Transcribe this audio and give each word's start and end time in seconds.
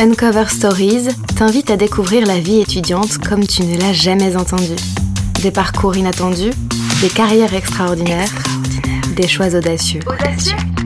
Uncover 0.00 0.46
Stories 0.48 1.08
t'invite 1.36 1.70
à 1.70 1.76
découvrir 1.76 2.26
la 2.26 2.40
vie 2.40 2.60
étudiante 2.60 3.18
comme 3.18 3.46
tu 3.46 3.64
ne 3.64 3.78
l'as 3.78 3.92
jamais 3.92 4.34
entendue. 4.34 4.80
Des 5.42 5.50
parcours 5.50 5.94
inattendus, 5.94 6.54
des 7.02 7.10
carrières 7.10 7.52
extraordinaires, 7.52 8.30
des 9.14 9.28
choix 9.28 9.54
audacieux. 9.54 10.00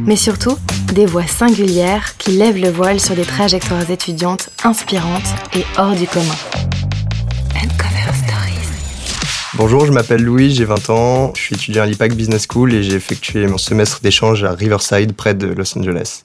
Mais 0.05 0.17
surtout, 0.17 0.59
des 0.93 1.07
voix 1.07 1.29
singulières 1.29 2.17
qui 2.19 2.33
lèvent 2.33 2.61
le 2.61 2.71
voile 2.71 2.99
sur 2.99 3.15
des 3.15 3.23
trajectoires 3.23 3.89
étudiantes 3.89 4.51
inspirantes 4.65 5.33
et 5.55 5.65
hors 5.79 5.95
du 5.95 6.09
commun. 6.09 6.35
Uncover 7.55 8.13
Stories. 8.17 8.69
Bonjour, 9.55 9.87
je 9.87 9.93
m'appelle 9.93 10.25
Louis, 10.25 10.53
j'ai 10.53 10.65
20 10.65 10.91
ans, 10.91 11.33
je 11.37 11.41
suis 11.41 11.55
étudiant 11.55 11.85
à 11.85 11.87
l'IPAC 11.87 12.15
Business 12.15 12.49
School 12.51 12.75
et 12.75 12.83
j'ai 12.83 12.95
effectué 12.95 13.47
mon 13.47 13.59
semestre 13.59 14.01
d'échange 14.03 14.43
à 14.43 14.55
Riverside 14.55 15.13
près 15.13 15.35
de 15.35 15.47
Los 15.47 15.79
Angeles. 15.79 16.24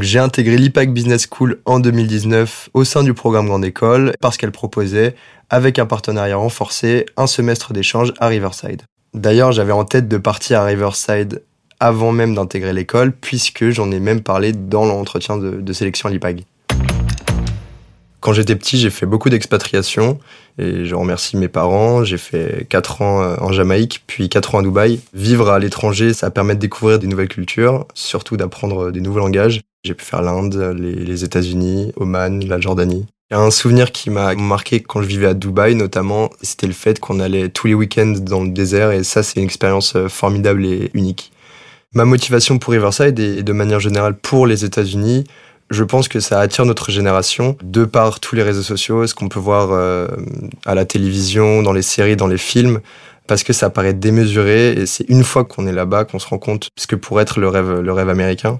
J'ai 0.00 0.18
intégré 0.18 0.56
l'IPAC 0.56 0.92
Business 0.92 1.26
School 1.30 1.60
en 1.66 1.78
2019 1.78 2.70
au 2.72 2.84
sein 2.84 3.02
du 3.02 3.12
programme 3.12 3.46
Grande 3.46 3.64
École 3.64 4.12
parce 4.20 4.36
qu'elle 4.38 4.50
proposait, 4.50 5.14
avec 5.50 5.78
un 5.78 5.86
partenariat 5.86 6.36
renforcé, 6.36 7.04
un 7.16 7.26
semestre 7.26 7.72
d'échange 7.72 8.14
à 8.18 8.28
Riverside. 8.28 8.82
D'ailleurs, 9.12 9.52
j'avais 9.52 9.72
en 9.72 9.84
tête 9.84 10.08
de 10.08 10.16
partir 10.16 10.60
à 10.60 10.64
Riverside 10.64 11.42
avant 11.80 12.12
même 12.12 12.34
d'intégrer 12.34 12.72
l'école, 12.72 13.12
puisque 13.12 13.68
j'en 13.70 13.90
ai 13.90 14.00
même 14.00 14.22
parlé 14.22 14.52
dans 14.52 14.86
l'entretien 14.86 15.36
de, 15.36 15.72
sélection 15.72 16.08
à 16.08 16.12
l'IPAG. 16.12 16.44
Quand 18.24 18.32
j'étais 18.32 18.56
petit, 18.56 18.78
j'ai 18.78 18.88
fait 18.88 19.04
beaucoup 19.04 19.28
d'expatriation 19.28 20.18
et 20.56 20.86
je 20.86 20.94
remercie 20.94 21.36
mes 21.36 21.48
parents. 21.48 22.04
J'ai 22.04 22.16
fait 22.16 22.66
4 22.70 23.02
ans 23.02 23.22
euh, 23.22 23.36
en 23.38 23.52
Jamaïque, 23.52 24.02
puis 24.06 24.30
4 24.30 24.54
ans 24.54 24.58
à 24.60 24.62
Dubaï. 24.62 25.00
Vivre 25.12 25.50
à 25.50 25.58
l'étranger, 25.58 26.14
ça 26.14 26.30
permet 26.30 26.54
de 26.54 26.60
découvrir 26.60 26.98
des 26.98 27.06
nouvelles 27.06 27.28
cultures, 27.28 27.86
surtout 27.92 28.38
d'apprendre 28.38 28.90
des 28.90 29.02
nouveaux 29.02 29.18
langages. 29.18 29.60
J'ai 29.84 29.92
pu 29.92 30.06
faire 30.06 30.22
l'Inde, 30.22 30.74
les, 30.74 30.94
les 30.94 31.24
États-Unis, 31.24 31.92
Oman, 31.96 32.42
la 32.48 32.58
Jordanie. 32.58 33.04
Il 33.30 33.34
y 33.34 33.36
a 33.36 33.42
un 33.42 33.50
souvenir 33.50 33.92
qui 33.92 34.08
m'a 34.08 34.34
marqué 34.34 34.80
quand 34.80 35.02
je 35.02 35.06
vivais 35.06 35.26
à 35.26 35.34
Dubaï 35.34 35.74
notamment, 35.74 36.30
c'était 36.40 36.66
le 36.66 36.72
fait 36.72 36.98
qu'on 37.00 37.20
allait 37.20 37.50
tous 37.50 37.66
les 37.66 37.74
week-ends 37.74 38.14
dans 38.22 38.42
le 38.42 38.48
désert 38.48 38.90
et 38.90 39.04
ça 39.04 39.22
c'est 39.22 39.38
une 39.38 39.44
expérience 39.44 39.96
euh, 39.96 40.08
formidable 40.08 40.64
et 40.64 40.90
unique. 40.94 41.30
Ma 41.92 42.06
motivation 42.06 42.58
pour 42.58 42.72
Riverside 42.72 43.20
et 43.20 43.42
de 43.42 43.52
manière 43.52 43.80
générale 43.80 44.16
pour 44.16 44.46
les 44.46 44.64
États-Unis, 44.64 45.24
je 45.70 45.84
pense 45.84 46.08
que 46.08 46.20
ça 46.20 46.40
attire 46.40 46.66
notre 46.66 46.90
génération 46.90 47.56
de 47.62 47.84
par 47.84 48.20
tous 48.20 48.36
les 48.36 48.42
réseaux 48.42 48.62
sociaux, 48.62 49.06
ce 49.06 49.14
qu'on 49.14 49.28
peut 49.28 49.40
voir 49.40 49.70
euh, 49.72 50.08
à 50.66 50.74
la 50.74 50.84
télévision, 50.84 51.62
dans 51.62 51.72
les 51.72 51.82
séries, 51.82 52.16
dans 52.16 52.26
les 52.26 52.38
films, 52.38 52.80
parce 53.26 53.42
que 53.42 53.52
ça 53.52 53.70
paraît 53.70 53.94
démesuré 53.94 54.72
et 54.72 54.86
c'est 54.86 55.08
une 55.08 55.24
fois 55.24 55.44
qu'on 55.44 55.66
est 55.66 55.72
là-bas 55.72 56.04
qu'on 56.04 56.18
se 56.18 56.28
rend 56.28 56.38
compte 56.38 56.68
ce 56.76 56.86
que 56.86 56.96
pourrait 56.96 57.22
être 57.22 57.40
le 57.40 57.48
rêve, 57.48 57.80
le 57.80 57.92
rêve 57.92 58.08
américain. 58.08 58.58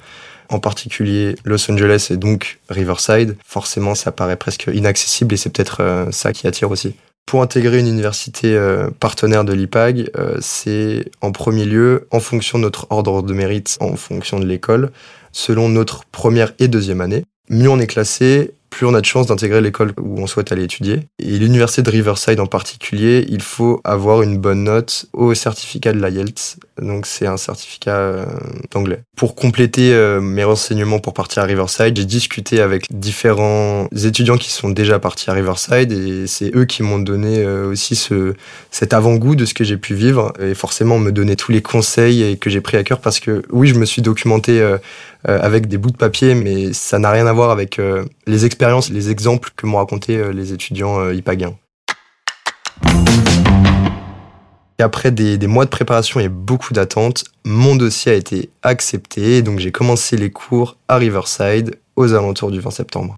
En 0.50 0.58
particulier 0.58 1.36
Los 1.44 1.70
Angeles 1.70 2.08
et 2.10 2.16
donc 2.16 2.58
Riverside, 2.68 3.36
forcément 3.46 3.94
ça 3.94 4.12
paraît 4.12 4.36
presque 4.36 4.70
inaccessible 4.72 5.34
et 5.34 5.36
c'est 5.36 5.50
peut-être 5.50 5.78
euh, 5.80 6.10
ça 6.10 6.32
qui 6.32 6.46
attire 6.46 6.70
aussi. 6.70 6.94
Pour 7.26 7.40
intégrer 7.40 7.78
une 7.78 7.88
université 7.88 8.54
euh, 8.54 8.90
partenaire 9.00 9.44
de 9.44 9.54
l'IPAG, 9.54 10.10
c'est 10.40 11.06
en 11.22 11.32
premier 11.32 11.64
lieu 11.64 12.06
en 12.10 12.20
fonction 12.20 12.58
de 12.58 12.64
notre 12.64 12.86
ordre 12.90 13.22
de 13.22 13.32
mérite, 13.32 13.78
en 13.80 13.96
fonction 13.96 14.38
de 14.38 14.44
l'école, 14.44 14.90
selon 15.34 15.68
notre 15.68 16.06
première 16.06 16.54
et 16.58 16.68
deuxième 16.68 17.02
année. 17.02 17.24
Mieux 17.50 17.68
on 17.68 17.78
est 17.78 17.86
classé, 17.86 18.54
plus 18.74 18.86
on 18.86 18.94
a 18.94 19.00
de 19.00 19.06
chances 19.06 19.28
d'intégrer 19.28 19.60
l'école 19.60 19.92
où 20.00 20.20
on 20.20 20.26
souhaite 20.26 20.50
aller 20.50 20.64
étudier. 20.64 21.02
Et 21.20 21.38
l'université 21.38 21.82
de 21.82 21.90
Riverside 21.90 22.40
en 22.40 22.46
particulier, 22.46 23.24
il 23.28 23.40
faut 23.40 23.80
avoir 23.84 24.22
une 24.22 24.36
bonne 24.36 24.64
note 24.64 25.06
au 25.12 25.32
certificat 25.34 25.92
de 25.92 26.04
l'IELTS. 26.04 26.56
Donc 26.82 27.06
c'est 27.06 27.26
un 27.26 27.36
certificat 27.36 27.96
euh, 27.96 28.26
d'anglais. 28.72 29.02
Pour 29.16 29.36
compléter 29.36 29.94
euh, 29.94 30.20
mes 30.20 30.42
renseignements 30.42 30.98
pour 30.98 31.14
partir 31.14 31.44
à 31.44 31.46
Riverside, 31.46 31.96
j'ai 31.96 32.04
discuté 32.04 32.60
avec 32.60 32.86
différents 32.90 33.86
étudiants 33.92 34.38
qui 34.38 34.50
sont 34.50 34.70
déjà 34.70 34.98
partis 34.98 35.30
à 35.30 35.34
Riverside 35.34 35.92
et 35.92 36.26
c'est 36.26 36.52
eux 36.56 36.64
qui 36.64 36.82
m'ont 36.82 36.98
donné 36.98 37.44
euh, 37.44 37.68
aussi 37.68 37.94
ce, 37.94 38.34
cet 38.72 38.92
avant-goût 38.92 39.36
de 39.36 39.44
ce 39.44 39.54
que 39.54 39.62
j'ai 39.62 39.76
pu 39.76 39.94
vivre 39.94 40.32
et 40.40 40.54
forcément 40.54 40.98
me 40.98 41.12
donner 41.12 41.36
tous 41.36 41.52
les 41.52 41.62
conseils 41.62 42.36
que 42.40 42.50
j'ai 42.50 42.60
pris 42.60 42.76
à 42.76 42.82
cœur 42.82 42.98
parce 42.98 43.20
que 43.20 43.42
oui, 43.50 43.68
je 43.68 43.76
me 43.76 43.84
suis 43.84 44.02
documenté 44.02 44.60
avec 45.26 45.68
des 45.68 45.78
bouts 45.78 45.90
de 45.90 45.96
papier, 45.96 46.34
mais 46.34 46.72
ça 46.72 46.98
n'a 46.98 47.10
rien 47.10 47.26
à 47.26 47.32
voir 47.32 47.50
avec 47.50 47.80
les 48.26 48.44
expériences 48.44 48.90
les 48.90 49.10
exemples 49.10 49.50
que 49.56 49.66
m'ont 49.66 49.78
raconté 49.78 50.16
euh, 50.16 50.32
les 50.32 50.52
étudiants 50.52 51.00
euh, 51.00 51.14
ipagiens. 51.14 51.54
Et 54.78 54.82
après 54.82 55.10
des, 55.10 55.38
mois 55.46 55.64
de 55.64 55.70
préparation 55.70 56.18
et 56.20 56.28
beaucoup 56.28 56.72
d'attentes, 56.72 57.24
mon 57.44 57.76
dossier 57.76 58.12
a 58.12 58.14
été 58.16 58.50
accepté, 58.62 59.42
donc 59.42 59.60
j'ai 59.60 59.70
commencé 59.70 60.16
les 60.16 60.30
cours 60.30 60.76
à 60.88 60.96
Riverside 60.96 61.78
aux 61.96 62.12
alentours 62.12 62.50
du 62.50 62.60
20 62.60 62.70
septembre. 62.70 63.16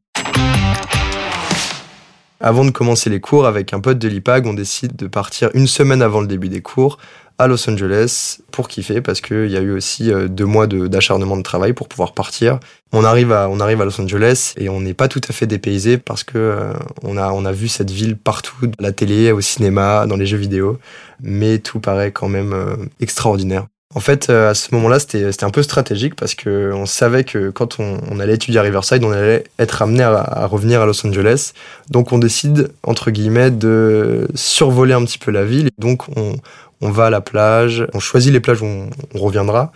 Avant 2.41 2.67
de 2.67 2.71
commencer 2.71 3.09
les 3.09 3.21
cours, 3.21 3.47
avec 3.47 3.73
un 3.73 3.81
pote 3.81 3.99
de 3.99 4.09
l'IPAG, 4.09 4.47
on 4.47 4.53
décide 4.53 4.95
de 4.95 5.07
partir 5.07 5.49
une 5.55 5.67
semaine 5.67 6.03
avant 6.03 6.21
le 6.21 6.27
début 6.27 6.51
des 6.51 6.61
cours 6.61 6.99
à 7.39 7.47
Los 7.47 7.69
Angeles 7.69 8.39
pour 8.51 8.69
kiffer 8.69 9.01
parce 9.01 9.21
qu'il 9.21 9.51
y 9.51 9.57
a 9.57 9.61
eu 9.61 9.73
aussi 9.73 10.13
euh, 10.13 10.29
deux 10.29 10.47
mois 10.47 10.67
d'acharnement 10.67 11.37
de, 11.37 11.43
travail 11.43 11.73
pour 11.73 11.89
pouvoir 11.89 12.13
partir. 12.13 12.59
On 12.93 13.05
arrive 13.05 13.33
à, 13.33 13.49
on 13.51 13.61
arrive 13.61 13.81
à 13.81 13.85
Los 13.85 14.01
Angeles 14.01 14.55
et 14.57 14.69
on 14.69 14.81
n'est 14.81 14.95
pas 14.95 15.09
tout 15.09 15.21
à 15.29 15.33
fait 15.33 15.47
dépaysé 15.47 15.99
parce 15.99 16.25
que 16.25 16.39
euh, 16.39 16.73
on, 17.03 17.17
a, 17.17 17.31
on 17.31 17.45
a 17.45 17.53
vu 17.53 17.69
cette 17.69 17.91
ville 17.91 18.17
partout, 18.17 18.55
à 18.79 18.83
la 18.83 18.93
télé, 18.93 19.33
au 19.33 19.41
cinéma, 19.41 20.07
dans 20.07 20.17
les 20.17 20.27
jeux 20.27 20.39
vidéo, 20.39 20.79
mais 21.21 21.59
tout 21.59 21.81
paraît 21.81 22.13
quand 22.13 22.29
même 22.29 22.53
euh, 22.53 22.77
extraordinaire. 23.01 23.67
En 23.95 24.01
fait, 24.01 24.29
à 24.29 24.53
ce 24.53 24.75
moment-là, 24.75 24.99
c'était 24.99 25.45
un 25.45 25.51
peu 25.51 25.63
stratégique 25.63 26.17
parce 26.17 26.35
que 26.35 26.71
on 26.75 26.85
savait 26.85 27.25
que 27.25 27.49
quand 27.49 27.79
on, 27.79 28.21
allait 28.21 28.35
étudier 28.35 28.61
à 28.61 28.63
Riverside, 28.63 29.03
on 29.05 29.11
allait 29.11 29.45
être 29.59 29.81
amené 29.81 30.03
à, 30.03 30.19
à, 30.19 30.47
revenir 30.47 30.83
à 30.83 30.87
Los 30.87 31.07
Angeles. 31.07 31.53
Donc, 31.89 32.13
on 32.13 32.19
décide, 32.19 32.73
entre 32.83 33.11
guillemets, 33.11 33.51
de 33.51 34.29
survoler 34.35 34.93
un 34.93 35.03
petit 35.03 35.17
peu 35.17 35.31
la 35.31 35.47
ville. 35.47 35.71
Donc, 35.79 36.03
on, 36.15 36.35
on 36.81 36.91
va 36.91 37.07
à 37.07 37.11
la 37.11 37.21
plage, 37.21 37.87
on 37.95 38.01
choisit 38.01 38.33
les 38.33 38.41
plages 38.41 38.63
où 38.63 38.67
on, 38.67 39.19
reviendra, 39.19 39.73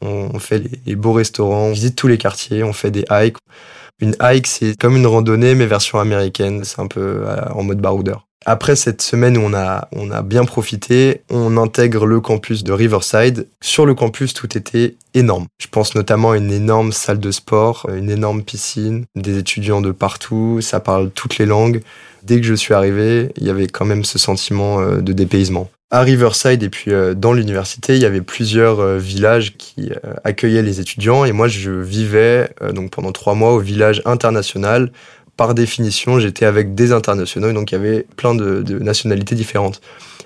on, 0.00 0.38
fait 0.38 0.62
les, 0.86 0.96
beaux 0.96 1.12
restaurants, 1.12 1.66
on 1.66 1.72
visite 1.72 1.96
tous 1.96 2.08
les 2.08 2.18
quartiers, 2.18 2.62
on 2.62 2.72
fait 2.72 2.90
des 2.90 3.04
hikes. 3.10 3.36
Une 4.00 4.16
hike, 4.20 4.46
c'est 4.46 4.76
comme 4.78 4.96
une 4.96 5.06
randonnée, 5.06 5.54
mais 5.54 5.66
version 5.66 6.00
américaine, 6.00 6.64
c'est 6.64 6.80
un 6.80 6.88
peu 6.88 7.22
euh, 7.24 7.36
en 7.54 7.62
mode 7.62 7.80
baroudeur. 7.80 8.26
Après 8.44 8.74
cette 8.74 9.02
semaine 9.02 9.38
où 9.38 9.42
on 9.42 9.54
a, 9.54 9.88
on 9.92 10.10
a 10.10 10.22
bien 10.22 10.44
profité, 10.44 11.22
on 11.30 11.56
intègre 11.56 12.06
le 12.06 12.20
campus 12.20 12.64
de 12.64 12.72
Riverside. 12.72 13.46
Sur 13.60 13.86
le 13.86 13.94
campus, 13.94 14.34
tout 14.34 14.58
était 14.58 14.96
énorme. 15.14 15.46
Je 15.60 15.68
pense 15.68 15.94
notamment 15.94 16.32
à 16.32 16.36
une 16.36 16.50
énorme 16.50 16.90
salle 16.90 17.20
de 17.20 17.30
sport, 17.30 17.86
une 17.94 18.10
énorme 18.10 18.42
piscine, 18.42 19.04
des 19.14 19.38
étudiants 19.38 19.80
de 19.80 19.92
partout, 19.92 20.60
ça 20.60 20.80
parle 20.80 21.10
toutes 21.10 21.38
les 21.38 21.46
langues. 21.46 21.82
Dès 22.24 22.40
que 22.40 22.46
je 22.46 22.54
suis 22.54 22.74
arrivé, 22.74 23.32
il 23.36 23.46
y 23.46 23.50
avait 23.50 23.68
quand 23.68 23.84
même 23.84 24.04
ce 24.04 24.18
sentiment 24.18 24.80
euh, 24.80 25.00
de 25.00 25.12
dépaysement 25.12 25.70
à 25.92 26.00
Riverside 26.00 26.62
et 26.62 26.70
puis 26.70 26.90
euh, 26.90 27.14
dans 27.14 27.34
l'université, 27.34 27.94
il 27.94 28.02
y 28.02 28.06
avait 28.06 28.22
plusieurs 28.22 28.80
euh, 28.80 28.98
villages 28.98 29.54
qui 29.58 29.90
euh, 29.92 30.14
accueillaient 30.24 30.62
les 30.62 30.80
étudiants 30.80 31.26
et 31.26 31.32
moi 31.32 31.48
je 31.48 31.70
vivais 31.70 32.50
donc 32.72 32.90
pendant 32.90 33.12
trois 33.12 33.34
mois 33.34 33.52
au 33.52 33.58
village 33.58 34.02
international. 34.06 34.90
Par 35.36 35.54
définition, 35.54 36.18
j'étais 36.18 36.46
avec 36.46 36.74
des 36.74 36.92
internationaux, 36.92 37.52
donc 37.52 37.72
il 37.72 37.74
y 37.74 37.78
avait 37.78 38.06
plein 38.16 38.34
de, 38.34 38.62
de 38.62 38.78
nationalités 38.78 39.34
différentes. 39.34 39.82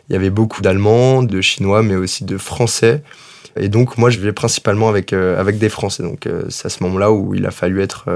Il 0.09 0.13
y 0.13 0.17
avait 0.17 0.31
beaucoup 0.31 0.63
d'Allemands, 0.63 1.25
de 1.25 1.41
Chinois, 1.41 1.83
mais 1.83 1.97
aussi 1.97 2.25
de 2.25 2.39
Français. 2.39 3.03
Et 3.59 3.69
donc 3.69 3.99
moi 3.99 4.11
je 4.11 4.19
vivais 4.19 4.33
principalement 4.33 4.89
avec 4.89 5.13
avec 5.13 5.59
des 5.59 5.69
Français. 5.69 6.03
Donc 6.03 6.29
c'est 6.49 6.67
à 6.67 6.69
ce 6.69 6.83
moment-là 6.85 7.13
où 7.13 7.35
il 7.35 7.47
a 7.47 7.51
fallu 7.51 7.83
être 7.83 8.07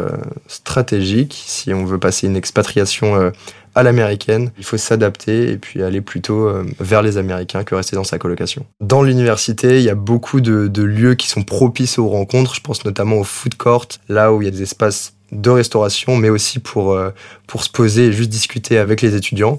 stratégique 0.47 1.43
si 1.47 1.73
on 1.73 1.85
veut 1.85 1.99
passer 1.99 2.27
une 2.27 2.37
expatriation 2.37 3.33
à 3.75 3.83
l'américaine. 3.83 4.51
Il 4.59 4.65
faut 4.65 4.77
s'adapter 4.77 5.51
et 5.51 5.57
puis 5.57 5.83
aller 5.83 6.01
plutôt 6.01 6.49
euh, 6.49 6.65
vers 6.81 7.03
les 7.03 7.19
Américains 7.19 7.65
que 7.65 7.75
rester 7.75 7.97
dans 7.97 8.05
sa 8.05 8.19
colocation. 8.19 8.67
Dans 8.81 9.03
l'université, 9.03 9.79
il 9.79 9.85
y 9.85 9.91
a 9.91 9.95
beaucoup 9.95 10.41
de, 10.41 10.83
lieux 10.83 11.15
qui 11.15 11.29
sont 11.29 11.43
propices 11.43 11.99
aux 11.99 12.09
rencontres. 12.09 12.55
Je 12.55 12.61
pense 12.61 12.85
notamment 12.85 13.17
au 13.17 13.25
food 13.25 13.55
court, 13.57 13.87
là 14.09 14.33
où 14.33 14.43
il 14.43 14.47
y 14.47 14.49
a 14.49 14.51
des 14.51 14.63
espaces 14.63 15.15
de 15.33 15.51
restauration, 15.51 16.17
mais 16.17 16.29
aussi 16.29 16.59
pour, 16.59 16.93
euh, 16.93 17.11
pour 17.47 17.63
se 17.63 17.71
poser 17.71 18.07
et 18.07 18.13
juste 18.13 18.31
discuter 18.31 18.79
avec 18.79 19.03
les 19.03 19.15
étudiants. 19.15 19.59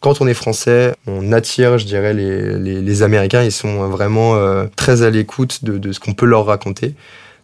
Quand 0.00 0.20
on 0.20 0.26
est 0.26 0.34
français, 0.34 0.94
on 1.06 1.32
attire, 1.32 1.78
je 1.78 1.86
dirais, 1.86 2.14
les, 2.14 2.58
les, 2.58 3.02
Américains. 3.02 3.42
Ils 3.42 3.52
sont 3.52 3.88
vraiment 3.88 4.36
euh, 4.36 4.66
très 4.76 5.02
à 5.02 5.10
l'écoute 5.10 5.64
de, 5.64 5.78
de 5.78 5.92
ce 5.92 6.00
qu'on 6.00 6.14
peut 6.14 6.26
leur 6.26 6.46
raconter. 6.46 6.94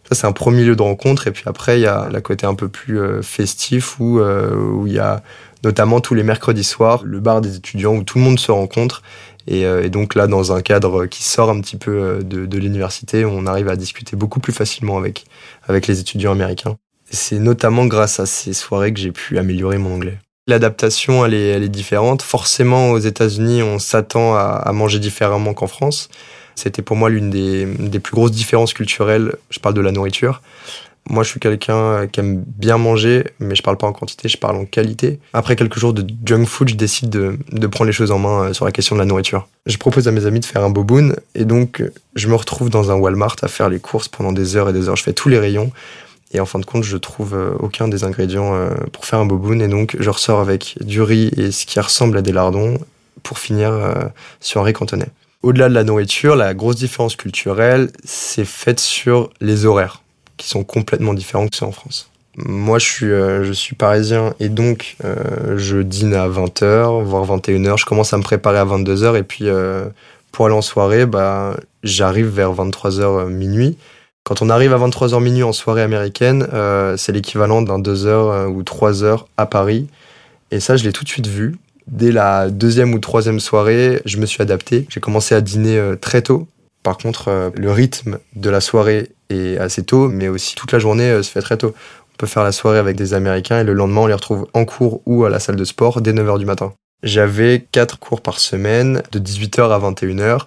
Ça, 0.07 0.15
c'est 0.15 0.27
un 0.27 0.31
premier 0.31 0.63
lieu 0.63 0.75
de 0.75 0.81
rencontre. 0.81 1.27
Et 1.27 1.31
puis 1.31 1.43
après, 1.47 1.79
il 1.79 1.81
y 1.81 1.87
a 1.87 2.07
la 2.11 2.21
côté 2.21 2.45
un 2.45 2.55
peu 2.55 2.69
plus 2.69 2.99
festif 3.23 3.99
où, 3.99 4.19
où 4.19 4.85
il 4.85 4.93
y 4.93 4.99
a 4.99 5.23
notamment 5.65 5.99
tous 5.99 6.13
les 6.13 6.23
mercredis 6.23 6.63
soirs, 6.63 7.01
le 7.03 7.19
bar 7.19 7.41
des 7.41 7.55
étudiants 7.57 7.95
où 7.95 8.03
tout 8.03 8.19
le 8.19 8.23
monde 8.23 8.39
se 8.39 8.51
rencontre. 8.51 9.01
Et, 9.47 9.65
euh, 9.65 9.89
donc 9.89 10.15
là, 10.15 10.27
dans 10.27 10.53
un 10.53 10.61
cadre 10.61 11.05
qui 11.05 11.23
sort 11.23 11.49
un 11.49 11.59
petit 11.59 11.77
peu 11.77 11.91
euh, 11.91 12.21
de, 12.23 12.57
l'université, 12.57 13.25
on 13.25 13.45
arrive 13.45 13.67
à 13.67 13.75
discuter 13.75 14.15
beaucoup 14.15 14.39
plus 14.39 14.53
facilement 14.53 14.97
avec, 14.97 15.25
avec 15.67 15.87
les 15.87 15.99
étudiants 15.99 16.31
américains. 16.31 16.77
C'est 17.09 17.39
notamment 17.39 17.85
grâce 17.85 18.19
à 18.19 18.25
ces 18.25 18.53
soirées 18.53 18.93
que 18.93 18.99
j'ai 18.99 19.11
pu 19.11 19.37
améliorer 19.37 19.77
mon 19.77 19.95
anglais. 19.95 20.17
L'adaptation, 20.47 21.25
elle 21.25 21.33
est, 21.33 21.47
elle 21.47 21.63
est 21.63 21.69
différente. 21.69 22.21
Forcément, 22.21 22.91
aux 22.91 22.99
États-Unis, 22.99 23.63
on 23.63 23.79
s'attend 23.79 24.35
à, 24.35 24.71
manger 24.73 24.99
différemment 24.99 25.53
qu'en 25.53 25.67
France. 25.67 26.09
C'était 26.53 26.83
pour 26.83 26.95
moi 26.95 27.09
l'une 27.09 27.29
des, 27.29 27.65
des, 27.65 27.99
plus 27.99 28.13
grosses 28.13 28.31
différences 28.31 28.73
culturelles. 28.73 29.35
Je 29.49 29.59
parle 29.59 29.73
de 29.75 29.81
la 29.81 29.91
nourriture. 29.91 30.41
Moi, 31.07 31.23
je 31.23 31.29
suis 31.29 31.39
quelqu'un 31.39 31.75
euh, 31.75 32.07
qui 32.07 32.19
aime 32.19 32.43
bien 32.45 32.77
manger, 32.77 33.25
mais 33.39 33.55
je 33.55 33.61
parle 33.61 33.77
pas 33.77 33.85
en 33.85 33.93
quantité, 33.93 34.27
je 34.27 34.37
parle 34.37 34.55
en 34.55 34.65
qualité. 34.65 35.19
Après 35.33 35.55
quelques 35.55 35.77
jours 35.77 35.93
de 35.93 36.05
junk 36.25 36.45
food, 36.45 36.69
je 36.69 36.75
décide 36.75 37.09
de, 37.09 37.37
de 37.51 37.67
prendre 37.67 37.87
les 37.87 37.93
choses 37.93 38.11
en 38.11 38.17
main 38.17 38.45
euh, 38.45 38.53
sur 38.53 38.65
la 38.65 38.71
question 38.71 38.95
de 38.95 39.01
la 39.01 39.05
nourriture. 39.05 39.47
Je 39.67 39.77
propose 39.77 40.07
à 40.07 40.11
mes 40.11 40.25
amis 40.25 40.39
de 40.39 40.45
faire 40.45 40.63
un 40.63 40.71
boboon, 40.71 41.15
et 41.35 41.45
donc 41.45 41.83
je 42.15 42.27
me 42.27 42.33
retrouve 42.33 42.71
dans 42.71 42.89
un 42.89 42.95
Walmart 42.95 43.35
à 43.43 43.47
faire 43.47 43.69
les 43.69 43.79
courses 43.79 44.07
pendant 44.07 44.31
des 44.31 44.55
heures 44.55 44.69
et 44.69 44.73
des 44.73 44.89
heures. 44.89 44.95
Je 44.95 45.03
fais 45.03 45.13
tous 45.13 45.29
les 45.29 45.37
rayons. 45.37 45.71
Et 46.35 46.39
en 46.39 46.45
fin 46.45 46.59
de 46.59 46.65
compte, 46.65 46.83
je 46.83 46.97
trouve 46.97 47.35
aucun 47.59 47.87
des 47.87 48.03
ingrédients 48.03 48.53
pour 48.91 49.05
faire 49.05 49.19
un 49.19 49.25
boboon. 49.25 49.59
Et 49.61 49.67
donc, 49.67 49.95
je 49.99 50.09
ressors 50.09 50.39
avec 50.39 50.75
du 50.81 51.01
riz 51.01 51.31
et 51.37 51.51
ce 51.51 51.65
qui 51.65 51.79
ressemble 51.79 52.17
à 52.17 52.21
des 52.21 52.33
lardons 52.33 52.77
pour 53.23 53.39
finir 53.39 53.71
sur 54.41 54.61
un 54.61 54.63
riz 54.65 54.73
cantonais. 54.73 55.07
Au-delà 55.45 55.69
de 55.69 55.75
la 55.75 55.83
nourriture, 55.83 56.35
la 56.35 56.55
grosse 56.55 56.77
différence 56.77 57.15
culturelle, 57.15 57.91
c'est 58.03 58.45
faite 58.45 58.79
sur 58.79 59.29
les 59.41 59.67
horaires, 59.67 60.01
qui 60.37 60.49
sont 60.49 60.63
complètement 60.63 61.13
différents 61.13 61.47
que 61.47 61.55
ceux 61.55 61.67
en 61.67 61.71
France. 61.71 62.09
Moi, 62.37 62.79
je 62.79 62.85
suis, 62.85 63.05
euh, 63.11 63.53
parisien 63.77 64.33
et 64.39 64.49
donc 64.49 64.97
euh, 65.05 65.55
je 65.55 65.77
dîne 65.77 66.15
à 66.15 66.27
20h, 66.27 67.03
voire 67.03 67.25
21h. 67.25 67.77
Je 67.77 67.85
commence 67.85 68.11
à 68.11 68.17
me 68.17 68.23
préparer 68.23 68.57
à 68.57 68.65
22h 68.65 69.17
et 69.17 69.21
puis 69.21 69.47
euh, 69.47 69.85
pour 70.31 70.47
aller 70.47 70.55
en 70.55 70.63
soirée, 70.63 71.05
bah, 71.05 71.55
j'arrive 71.83 72.25
vers 72.25 72.51
23h 72.51 73.27
minuit. 73.29 73.77
Quand 74.25 74.41
on 74.41 74.49
arrive 74.49 74.73
à 74.73 74.77
23h 74.77 75.23
minuit 75.23 75.43
en 75.43 75.53
soirée 75.53 75.83
américaine, 75.83 76.47
c'est 76.97 77.13
l'équivalent 77.13 77.61
d'un 77.61 77.79
2h 77.79 78.47
ou 78.47 78.63
3h 78.63 79.25
à 79.37 79.45
Paris. 79.45 79.87
Et 80.51 80.59
ça, 80.59 80.75
je 80.75 80.83
l'ai 80.83 80.91
tout 80.91 81.03
de 81.03 81.09
suite 81.09 81.27
vu 81.27 81.55
Dès 81.87 82.11
la 82.11 82.49
deuxième 82.49 82.93
ou 82.93 82.99
troisième 82.99 83.39
soirée, 83.39 84.01
je 84.05 84.17
me 84.17 84.25
suis 84.25 84.41
adapté. 84.41 84.87
J'ai 84.89 84.99
commencé 84.99 85.35
à 85.35 85.41
dîner 85.41 85.77
euh, 85.77 85.95
très 85.95 86.23
tôt. 86.23 86.47
Par 86.81 86.97
contre, 86.97 87.27
euh, 87.27 87.49
le 87.55 87.71
rythme 87.71 88.17
de 88.35 88.49
la 88.49 88.59
soirée 88.59 89.09
est 89.29 89.57
assez 89.57 89.83
tôt, 89.83 90.07
mais 90.07 90.27
aussi 90.27 90.55
toute 90.55 90.71
la 90.71 90.79
journée 90.79 91.09
euh, 91.11 91.21
se 91.21 91.29
fait 91.29 91.41
très 91.41 91.57
tôt. 91.57 91.75
On 92.13 92.17
peut 92.17 92.27
faire 92.27 92.43
la 92.43 92.51
soirée 92.51 92.79
avec 92.79 92.95
des 92.95 93.13
Américains 93.13 93.59
et 93.59 93.63
le 93.63 93.73
lendemain, 93.73 94.01
on 94.01 94.07
les 94.07 94.13
retrouve 94.15 94.47
en 94.53 94.65
cours 94.65 95.01
ou 95.05 95.25
à 95.25 95.29
la 95.29 95.39
salle 95.39 95.57
de 95.57 95.65
sport 95.65 96.01
dès 96.01 96.13
9h 96.13 96.39
du 96.39 96.45
matin. 96.45 96.73
J'avais 97.03 97.67
quatre 97.71 97.99
cours 97.99 98.21
par 98.21 98.39
semaine, 98.39 99.03
de 99.11 99.19
18h 99.19 99.69
à 99.69 99.79
21h 99.79 100.45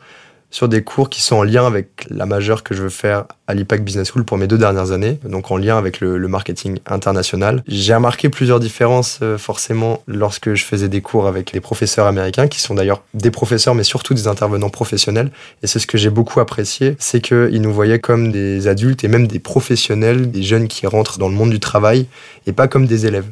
sur 0.50 0.68
des 0.68 0.82
cours 0.82 1.10
qui 1.10 1.20
sont 1.20 1.36
en 1.36 1.42
lien 1.42 1.66
avec 1.66 2.06
la 2.10 2.24
majeure 2.24 2.62
que 2.62 2.74
je 2.74 2.82
veux 2.82 2.88
faire 2.88 3.24
à 3.46 3.54
l'IPAC 3.54 3.84
Business 3.84 4.10
School 4.10 4.24
pour 4.24 4.38
mes 4.38 4.46
deux 4.46 4.56
dernières 4.56 4.92
années, 4.92 5.18
donc 5.24 5.50
en 5.50 5.56
lien 5.56 5.76
avec 5.76 6.00
le, 6.00 6.18
marketing 6.28 6.78
international. 6.86 7.62
J'ai 7.66 7.94
remarqué 7.94 8.28
plusieurs 8.28 8.60
différences 8.60 9.20
euh, 9.22 9.38
forcément 9.38 10.02
lorsque 10.06 10.54
je 10.54 10.64
faisais 10.64 10.88
des 10.88 11.00
cours 11.00 11.26
avec 11.26 11.52
les 11.52 11.60
professeurs 11.60 12.06
américains, 12.06 12.48
qui 12.48 12.60
sont 12.60 12.74
d'ailleurs 12.74 13.02
des 13.14 13.30
professeurs 13.30 13.74
mais 13.74 13.82
surtout 13.82 14.12
des 14.12 14.26
intervenants 14.26 14.68
professionnels. 14.68 15.30
Et 15.62 15.66
c'est 15.66 15.78
ce 15.78 15.86
que 15.86 15.96
j'ai 15.96 16.10
beaucoup 16.10 16.40
apprécié, 16.40 16.96
c'est 16.98 17.20
qu'ils 17.20 17.62
nous 17.62 17.72
voyaient 17.72 17.98
comme 17.98 18.30
des 18.30 18.68
adultes 18.68 19.04
et 19.04 19.08
même 19.08 19.26
des 19.26 19.38
professionnels, 19.38 20.30
des 20.30 20.42
jeunes 20.42 20.68
qui 20.68 20.86
rentrent 20.86 21.18
dans 21.18 21.28
le 21.28 21.34
monde 21.34 21.50
du 21.50 21.60
travail 21.60 22.06
et 22.46 22.52
pas 22.52 22.68
comme 22.68 22.86
des 22.86 23.06
élèves. 23.06 23.30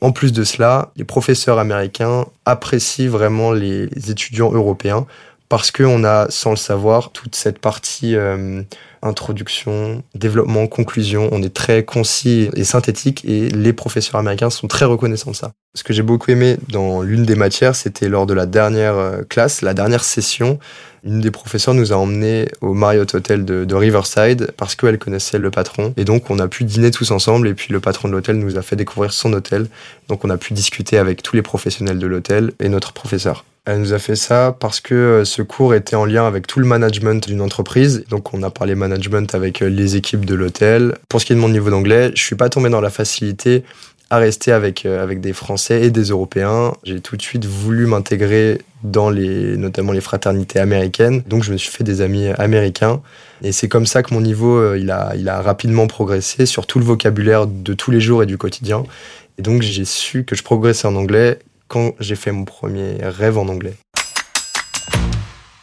En 0.00 0.12
plus 0.12 0.32
de 0.32 0.44
cela, 0.44 0.92
les 0.96 1.04
professeurs 1.04 1.58
américains 1.58 2.26
apprécient 2.44 3.10
vraiment 3.10 3.50
les 3.50 3.88
étudiants 4.08 4.52
européens 4.52 5.06
parce 5.48 5.70
qu'on 5.70 6.04
a, 6.04 6.26
sans 6.30 6.50
le 6.50 6.56
savoir, 6.56 7.10
toute 7.10 7.34
cette 7.34 7.58
partie 7.58 8.14
euh, 8.16 8.62
introduction, 9.02 10.02
développement, 10.14 10.66
conclusion. 10.66 11.28
On 11.32 11.42
est 11.42 11.54
très 11.54 11.84
concis 11.84 12.50
et 12.54 12.64
synthétique 12.64 13.24
et 13.24 13.48
les 13.48 13.72
professeurs 13.72 14.16
américains 14.16 14.50
sont 14.50 14.68
très 14.68 14.84
reconnaissants 14.84 15.30
de 15.30 15.36
ça. 15.36 15.52
Ce 15.74 15.84
que 15.84 15.92
j'ai 15.92 16.02
beaucoup 16.02 16.30
aimé 16.30 16.56
dans 16.68 17.02
l'une 17.02 17.24
des 17.24 17.34
matières, 17.34 17.76
c'était 17.76 18.08
lors 18.08 18.26
de 18.26 18.34
la 18.34 18.46
dernière 18.46 18.96
euh, 18.96 19.22
classe, 19.28 19.62
la 19.62 19.74
dernière 19.74 20.04
session. 20.04 20.58
Une 21.04 21.20
des 21.20 21.30
professeurs 21.30 21.74
nous 21.74 21.92
a 21.92 21.96
emmenés 21.96 22.48
au 22.60 22.74
Marriott 22.74 23.14
Hotel 23.14 23.44
de, 23.44 23.64
de 23.64 23.74
Riverside 23.74 24.50
parce 24.56 24.74
qu'elle 24.74 24.98
connaissait 24.98 25.38
le 25.38 25.50
patron. 25.50 25.94
Et 25.96 26.04
donc, 26.04 26.28
on 26.28 26.40
a 26.40 26.48
pu 26.48 26.64
dîner 26.64 26.90
tous 26.90 27.12
ensemble. 27.12 27.46
Et 27.46 27.54
puis, 27.54 27.72
le 27.72 27.78
patron 27.78 28.08
de 28.08 28.12
l'hôtel 28.14 28.36
nous 28.36 28.58
a 28.58 28.62
fait 28.62 28.76
découvrir 28.76 29.12
son 29.12 29.32
hôtel. 29.32 29.68
Donc, 30.08 30.24
on 30.24 30.30
a 30.30 30.36
pu 30.36 30.54
discuter 30.54 30.98
avec 30.98 31.22
tous 31.22 31.36
les 31.36 31.42
professionnels 31.42 32.00
de 32.00 32.06
l'hôtel 32.08 32.50
et 32.58 32.68
notre 32.68 32.92
professeur. 32.92 33.44
Elle 33.70 33.80
nous 33.80 33.92
a 33.92 33.98
fait 33.98 34.16
ça 34.16 34.56
parce 34.58 34.80
que 34.80 34.94
euh, 34.94 35.24
ce 35.26 35.42
cours 35.42 35.74
était 35.74 35.94
en 35.94 36.06
lien 36.06 36.26
avec 36.26 36.46
tout 36.46 36.58
le 36.58 36.64
management 36.64 37.28
d'une 37.28 37.42
entreprise. 37.42 38.02
Donc 38.08 38.32
on 38.32 38.42
a 38.42 38.48
parlé 38.48 38.74
management 38.74 39.34
avec 39.34 39.60
euh, 39.60 39.68
les 39.68 39.94
équipes 39.94 40.24
de 40.24 40.34
l'hôtel. 40.34 40.94
Pour 41.10 41.20
ce 41.20 41.26
qui 41.26 41.34
est 41.34 41.36
de 41.36 41.40
mon 41.42 41.50
niveau 41.50 41.68
d'anglais, 41.68 42.10
je 42.14 42.22
suis 42.22 42.34
pas 42.34 42.48
tombé 42.48 42.70
dans 42.70 42.80
la 42.80 42.88
facilité 42.88 43.64
à 44.08 44.16
rester 44.16 44.52
avec, 44.52 44.86
euh, 44.86 45.02
avec 45.02 45.20
des 45.20 45.34
Français 45.34 45.82
et 45.82 45.90
des 45.90 46.04
Européens. 46.04 46.72
J'ai 46.82 47.02
tout 47.02 47.18
de 47.18 47.20
suite 47.20 47.44
voulu 47.44 47.84
m'intégrer 47.84 48.62
dans 48.84 49.10
les, 49.10 49.58
notamment 49.58 49.92
les 49.92 50.00
fraternités 50.00 50.60
américaines. 50.60 51.22
Donc 51.26 51.42
je 51.42 51.52
me 51.52 51.58
suis 51.58 51.70
fait 51.70 51.84
des 51.84 52.00
amis 52.00 52.28
américains. 52.38 53.02
Et 53.42 53.52
c'est 53.52 53.68
comme 53.68 53.84
ça 53.84 54.02
que 54.02 54.14
mon 54.14 54.22
niveau, 54.22 54.76
il 54.76 54.90
a, 54.90 55.12
il 55.14 55.28
a 55.28 55.42
rapidement 55.42 55.86
progressé 55.88 56.46
sur 56.46 56.66
tout 56.66 56.78
le 56.78 56.86
vocabulaire 56.86 57.46
de 57.46 57.74
tous 57.74 57.90
les 57.90 58.00
jours 58.00 58.22
et 58.22 58.26
du 58.26 58.38
quotidien. 58.38 58.84
Et 59.38 59.42
donc 59.42 59.60
j'ai 59.60 59.84
su 59.84 60.24
que 60.24 60.34
je 60.34 60.42
progressais 60.42 60.88
en 60.88 60.96
anglais 60.96 61.38
quand 61.68 61.94
j'ai 62.00 62.16
fait 62.16 62.32
mon 62.32 62.44
premier 62.44 62.96
rêve 63.02 63.38
en 63.38 63.48
anglais. 63.48 63.74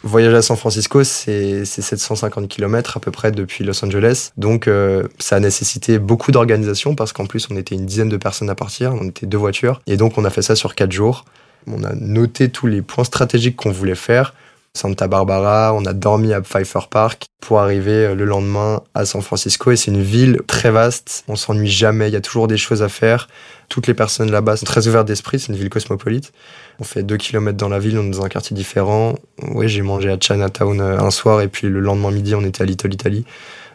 Voyager 0.04 0.38
à 0.38 0.44
San 0.44 0.56
Francisco, 0.56 1.04
c'est 1.04 1.66
750 1.66 2.48
km 2.48 2.98
à 2.98 3.00
peu 3.00 3.10
près 3.10 3.32
depuis 3.32 3.64
Los 3.64 3.84
Angeles. 3.84 4.30
Donc 4.38 4.68
euh, 4.68 5.04
ça 5.18 5.38
a 5.38 5.40
nécessité 5.40 5.98
beaucoup 5.98 6.32
d'organisation 6.32 6.94
parce 6.94 7.12
qu'en 7.12 7.26
plus 7.26 7.48
on 7.50 7.58
était 7.58 7.74
une 7.74 7.88
dizaine 7.88 8.10
de 8.10 8.18
personnes 8.18 8.52
à 8.52 8.56
partir, 8.56 8.94
on 8.94 9.08
était 9.08 9.26
deux 9.26 9.40
voitures. 9.40 9.82
Et 9.88 9.98
donc 9.98 10.20
on 10.20 10.24
a 10.24 10.30
fait 10.30 10.44
ça 10.44 10.56
sur 10.56 10.76
quatre 10.76 10.92
jours. 10.92 11.26
On 11.66 11.84
a 11.84 11.96
noté 11.96 12.50
tous 12.50 12.68
les 12.68 12.84
points 12.84 13.04
stratégiques 13.04 13.56
qu'on 13.56 13.72
voulait 13.72 13.96
faire. 13.96 14.36
Santa 14.76 15.08
Barbara, 15.08 15.74
on 15.74 15.86
a 15.86 15.94
dormi 15.94 16.34
à 16.34 16.42
Pfeiffer 16.42 16.88
Park 16.90 17.28
pour 17.40 17.60
arriver 17.60 18.08
euh, 18.08 18.14
le 18.14 18.26
lendemain 18.26 18.84
à 18.94 19.06
San 19.06 19.22
Francisco. 19.22 19.72
Et 19.72 19.78
c'est 19.78 19.90
une 19.90 20.02
ville 20.02 20.42
très 20.48 20.70
vaste, 20.70 21.24
on 21.30 21.38
s'ennuie 21.38 21.70
jamais, 21.70 22.10
il 22.10 22.14
y 22.14 22.18
a 22.18 22.22
toujours 22.22 22.50
des 22.50 22.58
choses 22.58 22.84
à 22.84 22.90
faire. 22.90 23.30
Toutes 23.70 23.88
les 23.88 23.94
personnes 23.94 24.30
là-bas 24.30 24.58
sont 24.58 24.66
très 24.66 24.88
ouvertes 24.90 25.08
d'esprit, 25.08 25.40
c'est 25.40 25.48
une 25.48 25.58
ville 25.58 25.70
cosmopolite. 25.70 26.34
On 26.80 26.84
fait 26.84 27.04
deux 27.04 27.16
kilomètres 27.16 27.58
dans 27.58 27.70
la 27.70 27.80
ville, 27.80 27.98
on 27.98 28.04
est 28.04 28.12
dans 28.12 28.26
un 28.26 28.30
quartier 28.30 28.54
différent. 28.54 29.16
Oui, 29.42 29.70
j'ai 29.70 29.82
mangé 29.82 30.12
à 30.12 30.18
Chinatown 30.20 30.82
euh, 30.82 31.00
un 31.00 31.12
soir 31.12 31.40
et 31.40 31.48
puis 31.48 31.70
le 31.70 31.80
lendemain 31.80 32.12
midi, 32.12 32.36
on 32.36 32.44
était 32.44 32.62
à 32.62 32.66
Little 32.66 32.94
Italy. 32.94 33.26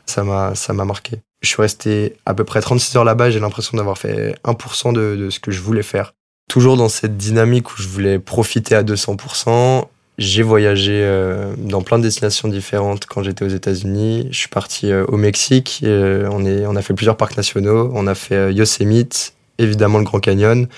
Ça 0.05 0.23
m'a, 0.23 0.55
ça 0.55 0.75
m'a 0.75 0.85
marqué. 0.85 1.17
Je 1.41 1.49
suis 1.49 1.63
resté 1.63 2.17
à 2.27 2.35
peu 2.35 2.45
près 2.45 2.61
36 2.61 2.97
heures 2.99 3.05
là-bas, 3.05 3.31
j'ai 3.31 3.41
l'impression 3.41 3.79
d'avoir 3.79 3.97
fait 3.97 4.37
1% 4.45 4.93
de, 4.93 5.17
de 5.17 5.31
ce 5.31 5.41
que 5.41 5.51
je 5.51 5.63
voulais 5.63 5.83
faire. 5.83 6.13
Toujours 6.51 6.77
dans 6.77 6.91
cette 6.91 7.17
dynamique 7.17 7.71
où 7.73 7.81
je 7.81 7.89
voulais 7.89 8.19
profiter 8.19 8.75
à 8.75 8.83
200%, 8.83 9.87
j'ai 10.21 10.43
voyagé 10.43 11.01
euh, 11.03 11.55
dans 11.57 11.81
plein 11.81 11.99
de 11.99 12.03
destinations 12.03 12.47
différentes 12.47 13.07
quand 13.07 13.23
j'étais 13.23 13.43
aux 13.43 13.49
États-Unis. 13.49 14.29
Je 14.31 14.39
suis 14.39 14.49
parti 14.51 14.93
euh, 14.93 15.07
au 15.09 15.17
Mexique. 15.17 15.81
Euh, 15.83 16.29
on, 16.31 16.45
est, 16.45 16.67
on 16.67 16.77
a 16.77 16.83
fait 16.83 16.93
plusieurs 16.93 17.17
parcs 17.17 17.39
nationaux. 17.39 17.91
On 17.95 18.07
a 18.07 18.15
fait 18.15 18.53
Yosemite, 18.53 19.33
évidemment 19.57 19.97
le 19.97 20.05
Grand 20.05 20.21
Canyon. 20.21 20.69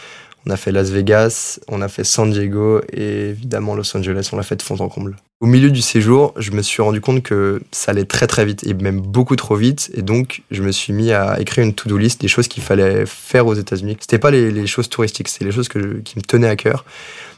On 0.47 0.50
a 0.50 0.57
fait 0.57 0.71
Las 0.71 0.90
Vegas, 0.90 1.61
on 1.69 1.83
a 1.83 1.88
fait 1.88 2.05
San 2.05 2.31
Diego 2.31 2.81
et 2.93 3.31
évidemment 3.31 3.75
Los 3.75 3.97
Angeles. 3.97 4.31
On 4.33 4.37
l'a 4.37 4.43
fait 4.45 4.57
de 4.57 4.62
fond 4.62 4.76
en 4.78 4.88
comble. 4.88 5.16
Au 5.42 5.46
milieu 5.46 5.72
du 5.72 5.82
séjour, 5.82 6.34
je 6.37 6.52
me 6.52 6.62
suis 6.62 6.82
rendu 6.82 7.00
compte 7.00 7.20
que 7.25 7.61
ça 7.72 7.90
allait 7.90 8.04
très 8.04 8.28
très 8.28 8.44
vite 8.44 8.64
et 8.64 8.75
même 8.75 9.00
beaucoup 9.00 9.34
trop 9.34 9.56
vite. 9.56 9.90
Et 9.92 10.02
donc, 10.02 10.42
je 10.52 10.62
me 10.62 10.70
suis 10.70 10.92
mis 10.92 11.11
à 11.11 11.40
écrire 11.40 11.64
une 11.64 11.75
to-do 11.75 11.99
list 11.99 12.20
des 12.20 12.28
choses 12.28 12.46
qu'il 12.46 12.62
fallait 12.62 13.06
faire 13.06 13.49
aux 13.49 13.54
États-Unis. 13.54 13.96
C'était 13.99 14.20
pas 14.20 14.30
les, 14.30 14.68
choses 14.68 14.88
touristiques, 14.88 15.26
c'était 15.26 15.46
les 15.46 15.50
choses 15.50 15.68
qui 15.68 15.78
me 15.78 16.22
tenaient 16.22 16.46
à 16.46 16.54
cœur. 16.54 16.84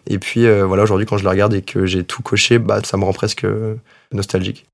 Et 0.07 0.19
puis 0.19 0.45
euh, 0.45 0.67
voilà, 0.67 0.83
aujourd'hui, 0.83 1.07
quand 1.07 1.17
je 1.17 1.25
la 1.25 1.31
regarde 1.31 1.55
et 1.55 1.63
que 1.63 1.87
j'ai 1.87 2.05
tout 2.05 2.21
coché, 2.21 2.59
bah, 2.59 2.81
ça 2.85 2.99
me 2.99 3.05
rend 3.05 3.15
presque 3.15 3.47
nostalgique. 4.13 4.67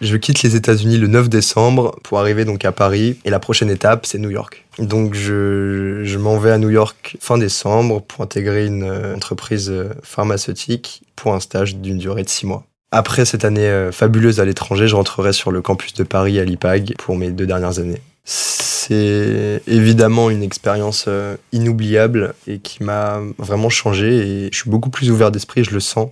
Je 0.00 0.16
quitte 0.16 0.42
les 0.42 0.54
États-Unis 0.54 0.96
le 0.96 1.08
9 1.08 1.28
décembre 1.28 1.96
pour 2.04 2.20
arriver 2.20 2.44
donc 2.44 2.64
à 2.64 2.72
Paris 2.72 3.18
et 3.24 3.30
la 3.30 3.40
prochaine 3.40 3.70
étape 3.70 4.06
c'est 4.06 4.18
New 4.18 4.30
York. 4.30 4.64
Donc 4.78 5.14
je, 5.14 6.16
m'en 6.18 6.38
vais 6.38 6.52
à 6.52 6.58
New 6.58 6.70
York 6.70 7.16
fin 7.20 7.36
décembre 7.36 8.02
pour 8.02 8.22
intégrer 8.22 8.66
une 8.66 8.84
euh, 8.84 9.16
entreprise 9.16 9.70
euh, 9.70 9.90
pharmaceutique 10.04 11.02
pour 11.16 11.34
un 11.34 11.40
stage 11.40 11.76
d'une 11.76 11.98
durée 11.98 12.22
de 12.22 12.28
six 12.28 12.46
mois. 12.46 12.64
Après 12.92 13.24
cette 13.24 13.44
année 13.44 13.90
fabuleuse 13.92 14.40
à 14.40 14.44
l'étranger, 14.44 14.88
je 14.88 14.96
rentrerai 14.96 15.32
sur 15.34 15.50
le 15.50 15.60
campus 15.60 15.92
de 15.94 16.04
Paris 16.04 16.38
à 16.38 16.44
l'IPAG 16.44 16.94
pour 16.96 17.16
mes 17.16 17.30
deux 17.30 17.46
dernières 17.46 17.80
années. 17.80 18.00
C'est 18.30 19.62
évidemment 19.66 20.28
une 20.28 20.42
expérience 20.42 21.06
euh, 21.08 21.36
inoubliable 21.52 22.34
et 22.46 22.58
qui 22.58 22.82
m'a 22.82 23.20
vraiment 23.38 23.70
changé 23.70 24.16
et 24.16 24.48
je 24.52 24.58
suis 24.58 24.68
beaucoup 24.68 24.90
plus 24.90 25.10
ouvert 25.10 25.30
d'esprit, 25.30 25.64
je 25.64 25.72
le 25.72 25.80
sens, 25.80 26.10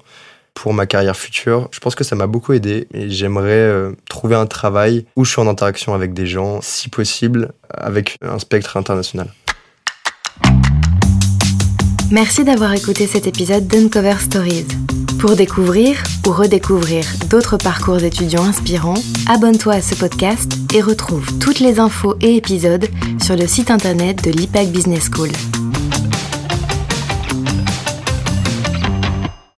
pour 0.56 0.72
ma 0.72 0.86
carrière 0.86 1.16
future. 1.16 1.68
Je 1.70 1.78
pense 1.78 1.94
que 1.94 2.02
ça 2.02 2.16
m'a 2.16 2.26
beaucoup 2.26 2.52
aidé 2.54 2.88
et 2.92 3.08
j'aimerais 3.08 3.50
euh, 3.52 3.92
trouver 4.08 4.34
un 4.34 4.46
travail 4.46 5.04
où 5.14 5.24
je 5.24 5.30
suis 5.30 5.40
en 5.40 5.46
interaction 5.46 5.94
avec 5.94 6.14
des 6.14 6.26
gens, 6.26 6.60
si 6.62 6.88
possible, 6.88 7.52
avec 7.70 8.16
un 8.22 8.38
spectre 8.38 8.76
international. 8.76 9.28
Merci 12.10 12.44
d'avoir 12.44 12.72
écouté 12.72 13.06
cet 13.06 13.26
épisode 13.26 13.66
d'Uncover 13.66 14.16
Stories. 14.20 14.66
Pour 15.18 15.36
découvrir 15.36 16.02
ou 16.26 16.30
redécouvrir 16.30 17.04
d'autres 17.28 17.56
parcours 17.58 18.02
étudiants 18.02 18.44
inspirants, 18.44 19.02
abonne-toi 19.28 19.74
à 19.74 19.82
ce 19.82 19.94
podcast 19.94 20.52
et 20.74 20.80
retrouve 20.80 21.38
toutes 21.38 21.60
les 21.60 21.80
infos 21.80 22.16
et 22.20 22.36
épisodes 22.36 22.86
sur 23.22 23.36
le 23.36 23.46
site 23.46 23.70
internet 23.70 24.22
de 24.24 24.30
l'IPAC 24.30 24.68
Business 24.68 25.10
School. 25.12 25.30